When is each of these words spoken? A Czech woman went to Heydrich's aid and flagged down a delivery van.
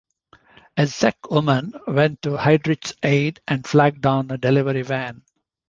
A 0.77 0.87
Czech 0.87 1.19
woman 1.29 1.73
went 1.85 2.23
to 2.23 2.31
Heydrich's 2.35 2.93
aid 3.03 3.39
and 3.47 3.67
flagged 3.67 4.01
down 4.01 4.31
a 4.31 4.37
delivery 4.39 4.81
van. 4.81 5.21